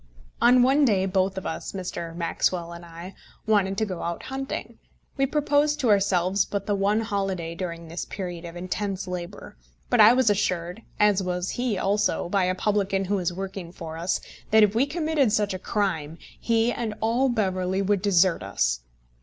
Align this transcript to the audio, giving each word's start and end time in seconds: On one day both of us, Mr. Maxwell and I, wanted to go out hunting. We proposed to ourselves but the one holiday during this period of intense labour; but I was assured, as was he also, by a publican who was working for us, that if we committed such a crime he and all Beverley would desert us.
On 0.41 0.63
one 0.63 0.83
day 0.83 1.05
both 1.05 1.37
of 1.37 1.45
us, 1.45 1.73
Mr. 1.73 2.15
Maxwell 2.15 2.73
and 2.73 2.83
I, 2.83 3.13
wanted 3.45 3.77
to 3.77 3.85
go 3.85 4.01
out 4.01 4.23
hunting. 4.23 4.79
We 5.15 5.27
proposed 5.27 5.79
to 5.81 5.89
ourselves 5.91 6.43
but 6.43 6.65
the 6.65 6.73
one 6.73 7.01
holiday 7.01 7.53
during 7.53 7.87
this 7.87 8.05
period 8.05 8.43
of 8.43 8.55
intense 8.55 9.07
labour; 9.07 9.57
but 9.91 10.01
I 10.01 10.13
was 10.13 10.31
assured, 10.31 10.81
as 10.99 11.21
was 11.21 11.51
he 11.51 11.77
also, 11.77 12.29
by 12.29 12.45
a 12.45 12.55
publican 12.55 13.05
who 13.05 13.17
was 13.17 13.31
working 13.31 13.71
for 13.71 13.95
us, 13.95 14.19
that 14.49 14.63
if 14.63 14.73
we 14.73 14.87
committed 14.87 15.31
such 15.31 15.53
a 15.53 15.59
crime 15.59 16.17
he 16.39 16.71
and 16.71 16.95
all 16.99 17.29
Beverley 17.29 17.83
would 17.83 18.01
desert 18.01 18.41
us. 18.41 18.79